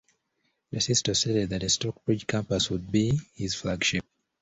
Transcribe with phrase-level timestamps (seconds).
[0.73, 4.03] DeSisto stated that the Stockbridge campus would be his "flagship".